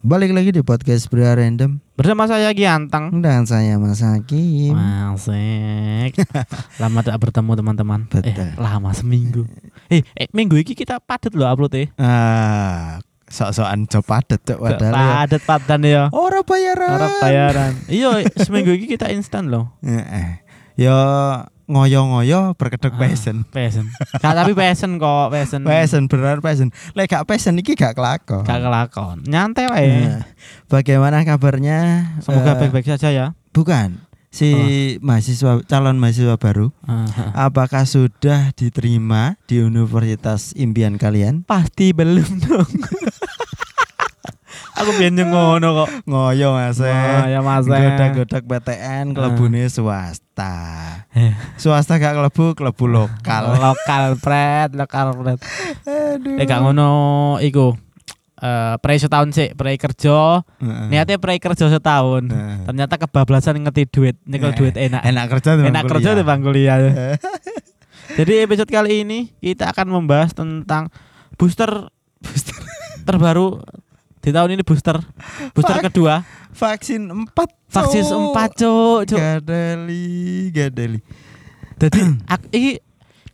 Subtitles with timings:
[0.00, 3.20] Balik lagi di podcast Pria Random Bersama saya Giantang.
[3.20, 6.16] Dan saya Mas Hakim Masik.
[6.80, 8.08] lama tak bertemu teman-teman.
[8.08, 8.32] Betul.
[8.32, 9.44] Eh, lama seminggu.
[9.92, 11.84] Eh, eh, minggu ini kita padet loh upload ya.
[12.00, 15.04] Ah, sok-sokan job padet cok padahal ya.
[15.20, 16.02] Padet padan ya.
[16.16, 16.96] Ora bayaran.
[16.96, 17.72] Harap bayaran.
[17.92, 19.76] Iya, seminggu ini kita instan loh.
[19.84, 20.40] Heeh.
[21.70, 23.00] Ngoyo-ngoyo berkedok Ah.
[23.00, 23.46] passion.
[23.46, 23.86] Passion.
[24.12, 25.62] Gak tapi passion kok, passion.
[25.62, 26.68] Passion bener passion.
[26.92, 28.42] Lek gak passion iki gak kelakon.
[28.42, 29.22] Gak kelakon.
[29.22, 29.86] Nyantai wae.
[30.02, 30.26] Nah,
[30.66, 32.10] Bagaimana kabarnya?
[32.18, 33.26] Semoga Eh, baik-baik saja ya.
[33.50, 34.02] Bukan.
[34.30, 34.46] Si
[34.98, 41.42] mahasiswa calon mahasiswa baru Ah, apakah sudah diterima di universitas impian kalian?
[41.42, 42.70] Pasti belum dong.
[44.80, 45.88] Aku biyen ngono kok.
[46.08, 46.80] Ngoyo Mas.
[46.80, 47.68] Ya Mas.
[47.68, 50.54] Godak-godak PTN klebune swasta.
[51.12, 51.36] Eh.
[51.60, 53.54] Swasta gak klebu, klebu lokal.
[53.64, 55.38] lokal pret, lokal pret.
[55.84, 56.40] Aduh.
[56.40, 56.90] Eh gak ngono
[57.44, 57.76] iku.
[58.40, 60.40] Eh pre setahun sih, pre kerja.
[60.64, 60.86] Heeh.
[60.88, 62.32] Niatnya pre kerja setahun.
[62.32, 62.56] Heeh.
[62.64, 64.16] Ternyata kebablasan ngerti duit.
[64.24, 65.04] Nyekel Eh, duit enak.
[65.04, 66.78] Enak kerja tuh Enak kerja di bang kuliah.
[68.18, 70.90] Jadi episode kali ini kita akan membahas tentang
[71.38, 72.58] booster booster
[73.06, 73.62] terbaru
[74.20, 75.00] di tahun ini booster
[75.52, 75.84] booster Fuck.
[75.88, 77.30] kedua Vaksin 4
[77.70, 79.16] vaksin empat cuk cuk.
[79.16, 80.98] Gadeli, gadeli.
[81.78, 82.82] Jadi ak iki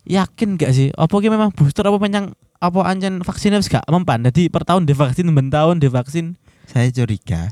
[0.05, 0.93] yakin gak sih?
[0.93, 4.21] Apa ki memang booster apa penyang apa anjen vaksinnya gak mempan.
[4.23, 6.37] Jadi per tahun divaksin ben tahun divaksin.
[6.67, 7.47] Saya curiga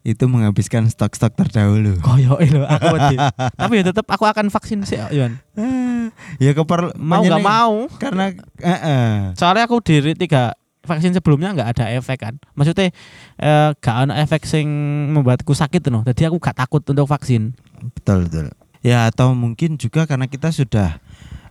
[0.00, 1.98] itu menghabiskan stok-stok terdahulu.
[2.00, 3.16] Koyo lho aku wedi.
[3.52, 5.36] Tapi ya tetep aku akan vaksin sih Yon.
[6.38, 7.74] ya keper Mau gak menyeneng- mau.
[7.98, 9.10] karena eh, eh.
[9.34, 12.34] Soalnya aku diri tiga vaksin sebelumnya nggak ada efek kan.
[12.56, 12.90] Maksudnya
[13.36, 14.66] eh, gak ada efek sing
[15.12, 16.00] membuatku sakit no.
[16.04, 17.52] Jadi aku gak takut untuk vaksin.
[17.80, 18.46] betul betul.
[18.80, 21.00] Ya atau mungkin juga karena kita sudah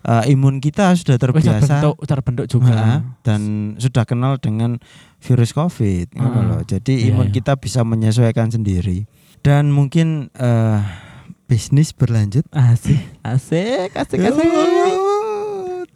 [0.02, 2.74] eh, imun kita sudah terbiasa terbentuk terbentuk juga.
[2.74, 3.42] Nah, dan
[3.78, 4.82] sudah kenal dengan
[5.22, 6.42] virus COVID, Heeh.
[6.50, 6.62] loh.
[6.66, 7.36] Jadi Iya, imun iya.
[7.38, 9.06] kita bisa menyesuaikan sendiri.
[9.46, 10.80] Dan mungkin eh,
[11.46, 12.46] bisnis berlanjut.
[12.54, 14.50] Asik, asik, asik, asik.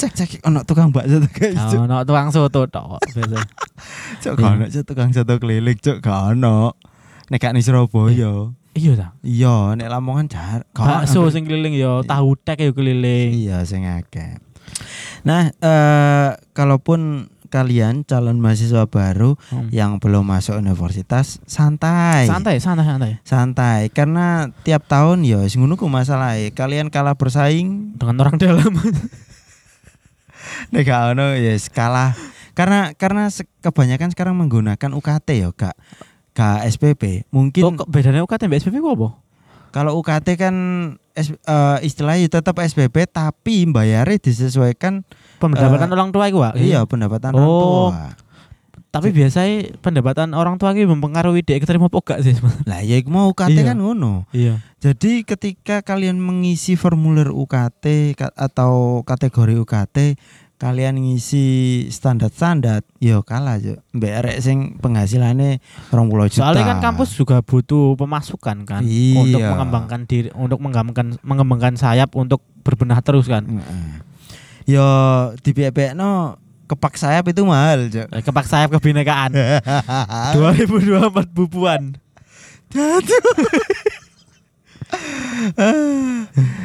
[0.04, 1.56] Cek cek ono tukang bakso tuh guys.
[1.66, 3.40] Cuk, Oh, no, tukang soto tok biasa.
[4.24, 6.76] Cuk, gak ono Cuk, tukang soto keliling, cuk, gak ono.
[7.32, 8.52] Nek gak Surabaya.
[8.74, 9.08] Iya ta.
[9.22, 10.68] Iya, nek Lamongan jar.
[10.70, 10.84] ono.
[10.84, 13.32] Bakso sing keliling yo, tahu tek yo keliling.
[13.32, 14.44] Iya, sing akeh.
[15.24, 19.70] Nah, eh kalaupun kalian calon mahasiswa baru Hmm.
[19.70, 22.26] yang belum masuk universitas, santai.
[22.26, 23.12] Santai, santai, santai.
[23.22, 28.74] Santai, karena tiap tahun ya sing ngono ku masalah kalian kalah bersaing Dengan orang dalam.
[30.70, 32.12] nek gak ono ya kalah.
[32.54, 35.74] Karena karena kebanyakan sekarang menggunakan UKT ya, Kak.
[36.32, 37.26] Kak SPP.
[37.30, 39.10] Mungkin kok bedanya UKT mbak SPP ku apa?
[39.74, 40.56] kalau UKT kan
[41.18, 45.02] S- eh, istilahnya tetap SPP tapi bayarnya disesuaikan
[45.42, 46.54] Pendapatan Eh, orang tua Pak.
[46.56, 47.90] iya pendapatan Oh.
[47.90, 48.23] orang tua.
[48.94, 52.38] Tapi biasanya pendapatan orang tua iki mempengaruhi dia keterima apa gak sih?
[52.70, 53.74] Lah ya mau UKT Iya.
[53.74, 54.30] kan ngono.
[54.30, 54.62] Iya.
[54.78, 59.98] Jadi ketika kalian mengisi formulir UKT atau kategori UKT,
[60.62, 61.46] kalian ngisi
[61.90, 63.82] standar-standar, yo kalah yo.
[63.98, 65.58] Mbak arek sing penghasilannya
[65.90, 66.46] 20 juta.
[66.46, 69.18] Soalnya kan kampus juga butuh pemasukan kan Iya.
[69.26, 73.42] untuk mengembangkan diri, untuk mengembangkan mengembangkan sayap untuk berbenah terus kan.
[73.42, 74.06] Heeh.
[74.70, 74.86] Yo
[75.42, 75.52] di
[75.98, 76.43] no
[76.74, 78.08] kepak sayap itu mahal, Cok.
[78.10, 79.30] Eh, Kepak sayap kebinekaan
[80.36, 81.94] 2024 bubuan.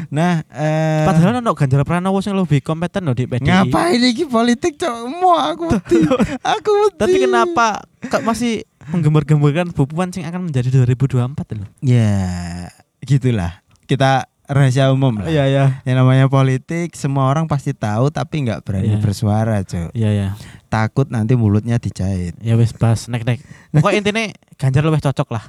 [0.09, 3.45] nah, eh Padahal ono Ganjar Pranowo sing lebih kompeten loh di PDI.
[3.45, 4.97] ngapain iki politik, Cok?
[5.09, 5.97] Mau aku wedi.
[6.41, 6.97] aku wedi.
[6.99, 7.67] Tapi kenapa
[8.09, 11.21] kok masih menggembar-gemborkan bubuan sing akan menjadi 2024
[11.61, 11.69] loh?
[11.81, 12.69] Ya,
[13.05, 13.61] gitulah.
[13.85, 15.29] Kita rahasia umum lah.
[15.29, 15.65] Iya iya.
[15.85, 18.99] Yang namanya politik semua orang pasti tahu tapi nggak berani Iya.
[18.99, 19.93] bersuara, Cok.
[19.93, 20.29] Iya iya.
[20.67, 22.35] Takut nanti mulutnya dijahit.
[22.41, 23.39] Ya wis pas nek nek.
[23.71, 24.25] Pokok intinya
[24.57, 25.45] Ganjar lebih cocok lah.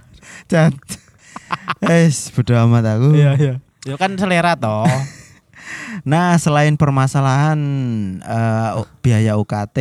[0.45, 0.75] Cat.
[1.81, 3.15] Es, bodo amat aku.
[3.15, 3.57] iya.
[3.81, 4.83] Ya kan selera toh.
[6.01, 7.59] Nah, selain permasalahan
[8.19, 9.77] eh, u- biaya UKT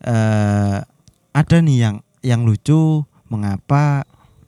[0.00, 0.76] eh
[1.32, 4.04] ada nih yang yang lucu mengapa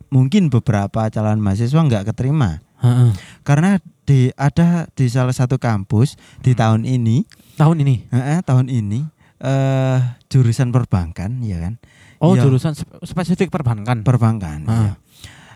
[0.08, 2.62] mungkin beberapa calon mahasiswa nggak keterima.
[2.86, 3.10] Heeh.
[3.42, 6.60] Karena di ada di salah satu kampus di Hmm.
[6.62, 8.06] tahun ini Tahun ini.
[8.08, 9.00] Eh, tahun ini
[9.36, 9.98] eh
[10.28, 11.76] jurusan perbankan ya kan?
[12.16, 12.46] Oh, Iya.
[12.46, 14.00] jurusan spe- spesifik perbankan.
[14.00, 14.64] Perbankan.
[14.64, 14.76] Ah.
[14.76, 14.92] iya.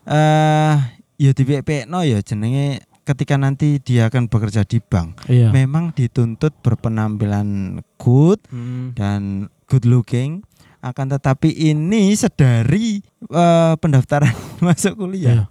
[0.05, 0.77] Eh
[1.21, 1.45] ya di
[1.87, 5.51] no ya jenenge ketika nanti dia akan bekerja di bank, Iya.
[5.51, 8.93] memang dituntut berpenampilan good Hmm.
[8.95, 10.45] dan good looking
[10.81, 14.33] akan tetapi ini sedari eh, pendaftaran
[14.65, 14.97] masuk
[15.37, 15.49] Iya.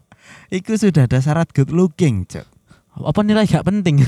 [0.50, 2.46] Itu sudah ada syarat good looking, Cok.
[3.00, 4.02] Apa nilai gak penting?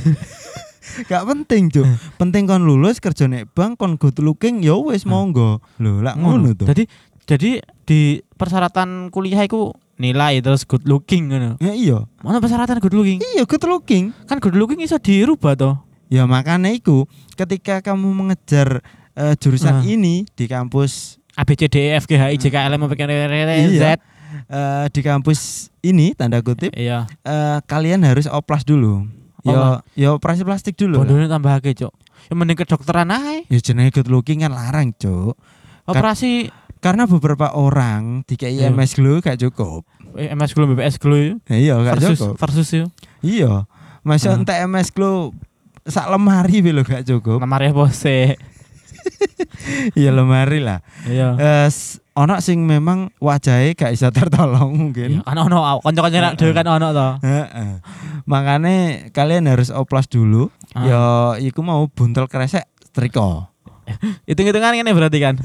[1.07, 1.85] Gak penting, Cuk.
[2.17, 5.61] penting kon lulus kerja nek bank kon good looking ya wis monggo.
[5.77, 6.67] Lho, lak ngono tuh.
[6.67, 6.85] Jadi
[7.21, 9.71] Jadi di persyaratan kuliah iku
[10.01, 11.55] nilai terus good looking ngono.
[11.61, 11.97] Ya iya.
[12.25, 13.21] Mana persyaratan good looking?
[13.21, 14.11] Iya good looking.
[14.25, 15.79] Kan good looking iso dirubah toh.
[16.11, 17.05] Ya makanya itu
[17.37, 18.81] ketika kamu mengejar
[19.13, 19.85] eh, jurusan Ah.
[19.85, 22.75] ini di kampus A B C D E F G H I J K L
[22.75, 23.83] M P Q R S Z.
[24.45, 25.39] Eh, di kampus
[25.79, 27.05] ini tanda kutip Iya.
[27.21, 29.05] eh, kalian harus oplas dulu.
[29.41, 31.01] Yo yo operasi plastik dulu.
[31.01, 31.93] Bodohnya tambah akeh, Cuk.
[32.29, 33.43] Ya mending kedokteran ae.
[33.45, 35.33] Ya jenenge good looking kan larang, Cuk.
[35.83, 38.69] Operasi Karena beberapa orang di Iya.
[38.69, 39.85] MS Glow gak cukup.
[40.17, 40.97] eh, MS Glow BPS
[41.45, 42.33] Ya, iya gak versus cukup.
[42.37, 42.85] versus yo.
[43.21, 43.69] Iya.
[44.01, 44.41] Masa Ah.
[44.41, 45.29] entek MS Glow
[45.83, 47.37] sak lemari lho gak cukup.
[47.37, 48.33] Lemari apa sih?
[49.93, 50.81] Iya lemari lah.
[51.05, 51.37] Iya.
[51.67, 55.23] S- ono sing memang wajahnya gak bisa tertolong mungkin.
[55.23, 57.09] kan ono kanca-kanca nak dhewe kan ono to.
[57.23, 57.71] Heeh.
[58.27, 58.75] Makanya
[59.15, 60.51] kalian harus oplas dulu.
[60.75, 60.83] Ah.
[60.83, 61.01] Ya
[61.39, 63.47] iku mau buntel kresek triko.
[64.27, 65.35] Hitung-hitungan ini berarti kan.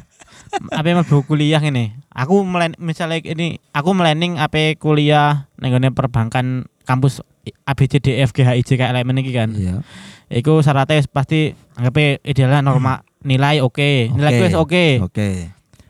[0.70, 1.90] apa yang mau kuliah ini?
[2.14, 7.18] Aku melen, misalnya ini aku melening apa kuliah nenggone perbankan kampus
[7.66, 9.34] A B C D E F G H I J K L M N iki
[9.34, 9.50] kan.
[9.50, 9.82] Iya.
[10.30, 14.42] Iku syaratnya pasti anggapnya idealnya norma nilai oke, nilai Oke.
[14.46, 14.84] wis oke.
[15.02, 15.28] Oke.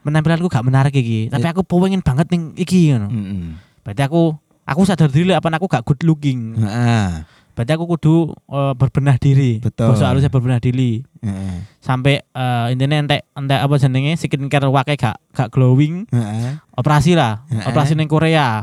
[0.06, 1.50] Penampilanku gak menarik iki, tapi Iya.
[1.50, 3.10] aku pengen banget ning iki ngono.
[3.10, 3.58] Heeh.
[3.82, 6.54] Berarti aku aku sadar diri apa aku gak good looking.
[6.54, 7.26] Heeh.
[7.58, 9.58] Berarti aku kudu eh, berbenah diri.
[9.58, 9.90] Betul.
[9.90, 11.02] Bahasa halusnya berbenah diri.
[11.26, 11.66] Heeh.
[11.82, 16.06] Sampai eh, intinya entek entek apa jenenge skincare wake gak gak glowing.
[16.14, 16.62] Heeh.
[16.78, 17.66] Operasi lah, Heeh.
[17.66, 18.62] operasi ning Korea.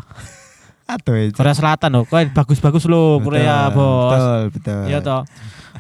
[0.93, 1.33] Aduh itu.
[1.33, 4.11] Korea Selatan loh, kok bagus-bagus loh Korea, Betul, Bos.
[4.11, 4.81] Betul, betul.
[4.87, 5.21] Iya toh.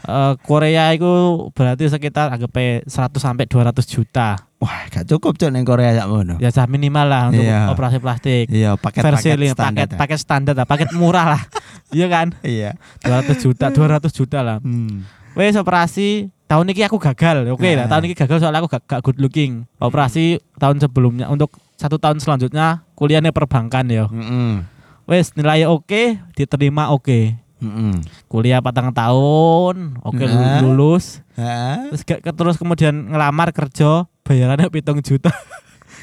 [0.03, 1.07] Eh, Korea itu
[1.51, 2.51] berarti sekitar anggap
[2.83, 4.35] 100 sampai 200 juta.
[4.57, 6.35] Wah, gak cukup cok neng Korea sak mono.
[6.37, 7.71] Ya sah minimal lah untuk Iya.
[7.71, 8.45] operasi plastik.
[8.47, 9.79] Iya, paket Versi paket standar.
[9.79, 11.43] paket paket standar lah, paket murah lah.
[11.93, 12.33] Iya kan?
[12.41, 12.73] Iya.
[12.99, 14.57] 200 juta, 200 juta lah.
[14.59, 15.05] Hmm.
[15.33, 17.47] Wes operasi tahun ini aku gagal.
[17.47, 17.89] Oke lah, Nah.
[17.91, 19.69] tahun ini gagal soalnya aku gak, gak good looking.
[19.77, 24.09] Operasi tahun sebelumnya untuk satu tahun selanjutnya kuliahnya perbankan ya.
[24.09, 24.72] Heeh.
[25.03, 27.35] Wes nilai oke, diterima oke.
[27.59, 27.93] Heeh.
[28.25, 30.59] Kuliah patang tahun, oke Nah.
[30.59, 31.23] lulus.
[31.33, 31.87] Hah?
[31.91, 35.31] Terus, gak- terus kemudian ngelamar kerja, bayarannya pitung juta.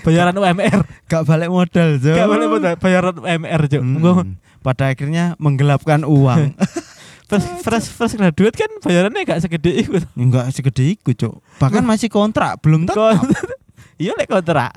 [0.00, 0.80] bayaran UMR.
[1.06, 2.16] Gak balik modal, Cok.
[2.16, 3.82] Gak boleh modal, bayaran UMR, Cuk.
[3.84, 4.40] Hmm.
[4.60, 6.56] Pada akhirnya menggelapkan uang.
[7.30, 10.02] Fresh, fresh, fresh graduate kan bayarannya gak segede itu.
[10.18, 11.62] Enggak segede itu, Cok.
[11.62, 13.20] Bahkan masih kontrak, belum tetap.
[14.00, 14.72] Iya lek kontrak,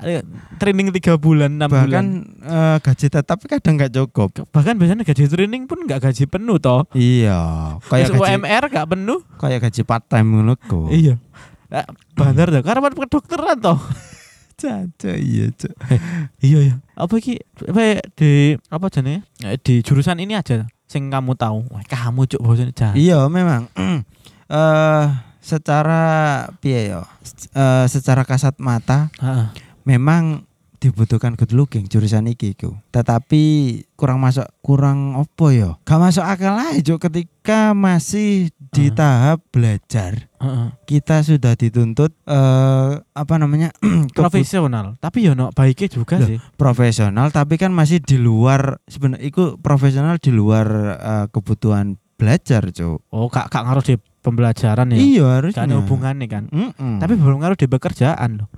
[0.56, 1.70] training 3 bulan, 6 bulan.
[1.70, 2.06] Bahkan
[2.44, 4.30] eh, gaji tetap kadang nggak cukup.
[4.50, 6.86] bahkan biasanya gaji training pun gak gaji penuh toh.
[6.92, 7.38] Iya,
[7.88, 9.18] kayak gaji UMR gak penuh.
[9.38, 10.88] kayak gaji part time kok.
[10.90, 11.14] Iya.
[11.74, 13.78] Eh, Bandar toh, karena kedokteran toh.
[14.54, 15.74] Caca, iya, Cok.
[16.38, 16.74] iya iya.
[16.94, 19.26] Apa iki apa di apa jenenge?
[19.42, 21.66] Eh, Di jurusan ini aja sing kamu tahu.
[21.74, 22.70] Wah, kamu cuk bosan.
[22.94, 23.66] Iya, memang.
[24.44, 25.06] Eh
[25.44, 26.04] secara
[26.60, 27.00] piye ya?
[27.56, 29.48] Eh, secara kasat mata Heeh.
[29.84, 30.44] Memang
[30.76, 32.76] dibutuhkan good looking jurusan iki iku.
[32.90, 33.42] Tetapi
[33.94, 35.80] kurang masuk kurang opo ya?
[35.80, 38.92] Gak masuk akal aja ketika masih di Ah.
[38.92, 40.28] tahap belajar.
[40.36, 40.68] Heeh.
[40.84, 43.72] Kita sudah dituntut eh apa namanya?
[44.12, 46.28] Profesional, tapi ya no baiknya juga Loh.
[46.28, 46.38] sih.
[46.54, 53.08] profesional tapi kan masih di luar sebenarnya itu profesional di luar eh, kebutuhan belajar, Cuk.
[53.08, 54.96] Oh, kak kak ngaruh di pembelajaran ya.
[54.96, 55.60] Iya harusnya.
[55.60, 56.44] Gak ada hubungannya kan.
[56.48, 57.00] Mm-mm.
[57.00, 58.48] Tapi belum ngaruh di pekerjaan loh.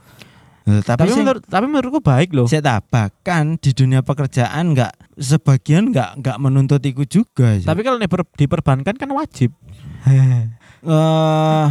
[0.67, 2.51] Tapi, Tapi, menurut tapi menurutku baik loh.
[2.51, 7.63] saya tak bahkan di dunia pekerjaan nggak sebagian nggak nggak menuntut itu juga sih.
[7.63, 9.55] Tapi kalau nih per- diperbankan kan wajib.
[10.11, 11.71] eh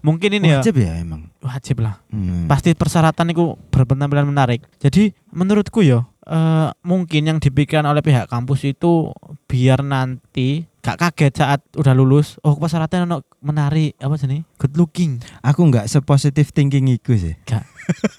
[0.00, 1.28] Mungkin ini ya wajib ya emang.
[1.44, 2.00] wajib lah.
[2.08, 2.48] Hmm.
[2.48, 4.64] Pasti persyaratan itu berpenampilan menarik.
[4.80, 9.12] Jadi menurutku ya eh, mungkin yang dipikirkan oleh pihak kampus itu
[9.44, 12.40] biar nanti gak kaget saat udah lulus.
[12.40, 15.20] Oh persyaratan ono menarik apa sih Good looking.
[15.44, 17.34] Aku nggak sepositif thinking itu sih.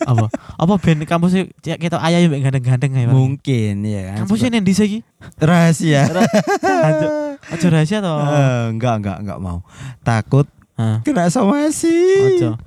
[0.05, 0.27] apa?
[0.31, 3.09] apa ben kampus kita ayah yang gandeng-gandeng ya.
[3.09, 4.17] Mungkin ya kan.
[4.25, 4.99] Kampusnya nih di sini.
[5.41, 6.09] rahasia.
[7.49, 8.21] Aja rahasia toh.
[8.21, 9.65] Eh, enggak enggak enggak mau.
[10.05, 10.45] Takut
[10.77, 11.01] Hah.
[11.01, 11.93] kena somasi.
[12.21, 12.57] Ojo.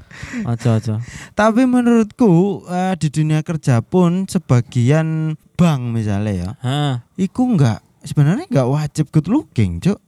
[0.47, 0.95] Ojo ojo.
[1.35, 6.95] Tapi menurutku eh, di dunia kerja pun sebagian bank misalnya ya, Hah.
[7.15, 9.99] iku enggak sebenarnya enggak wajib good looking, Cuk.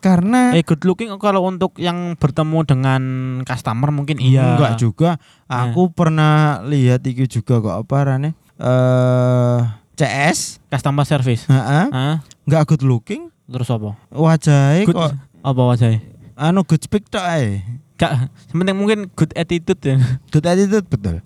[0.00, 3.02] Karena Eh good looking kalau untuk yang bertemu dengan
[3.42, 4.54] customer mungkin iya.
[4.56, 5.20] enggak juga.
[5.46, 8.30] Aku pernah lihat itu juga kok apa rane?
[8.56, 9.60] Eh
[9.96, 11.48] CS, Customer service.
[11.48, 13.32] heeh, enggak good looking.
[13.48, 13.96] Terus apa?
[14.12, 16.00] Wajahnya kok apa wajahnya?
[16.36, 17.64] anu good speak tok ae.
[17.96, 19.96] Gak, sementing mungkin good attitude ya.
[20.28, 21.24] Good attitude betul.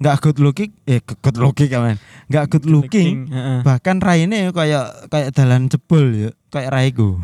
[0.00, 2.00] Enggak good looking, eh good looking kan.
[2.32, 3.28] Enggak good looking.
[3.28, 3.60] Heeh.
[3.60, 7.20] Bahkan raine kayak kayak dalan jebol ya, kayak raiku.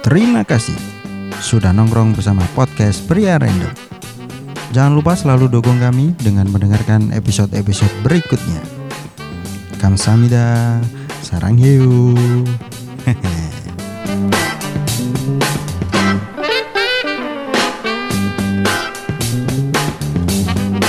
[0.00, 0.80] Terima kasih
[1.44, 3.76] sudah nongkrong bersama podcast Pria Random.
[4.72, 8.64] Jangan lupa selalu dukung kami dengan mendengarkan episode-episode berikutnya.
[9.76, 10.80] Kamsahamnida,
[11.30, 12.18] sarang hiu.